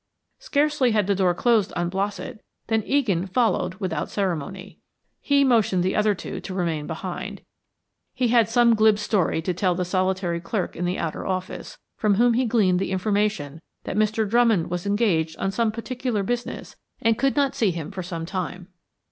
Scarcely 0.39 0.93
had 0.93 1.05
the 1.05 1.13
door 1.13 1.35
closed 1.35 1.71
on 1.75 1.87
Blossett 1.91 2.39
than 2.69 2.83
Egan 2.87 3.27
followed 3.27 3.75
without 3.75 4.09
ceremony. 4.09 4.79
He 5.19 5.43
motioned 5.43 5.83
the 5.83 5.95
other 5.95 6.15
two 6.15 6.39
to 6.41 6.53
remain 6.55 6.87
behind; 6.87 7.41
he 8.15 8.29
had 8.29 8.49
some 8.49 8.73
glib 8.73 8.97
story 8.97 9.43
to 9.43 9.53
tell 9.53 9.75
the 9.75 9.85
solitary 9.85 10.39
clerk 10.41 10.75
in 10.75 10.85
the 10.85 10.97
outer 10.97 11.27
office, 11.27 11.77
from 11.97 12.15
whom 12.15 12.33
he 12.33 12.45
gleaned 12.45 12.79
the 12.79 12.89
information 12.91 13.61
that 13.83 13.95
Mr. 13.95 14.27
Drummond 14.27 14.71
was 14.71 14.87
engaged 14.87 15.37
on 15.37 15.51
some 15.51 15.71
particular 15.71 16.23
business 16.23 16.75
and 16.99 17.15
could 17.19 17.35
not 17.35 17.53
see 17.53 17.69
him 17.69 17.91
for 17.91 18.01
some 18.01 18.25
time. 18.25 18.69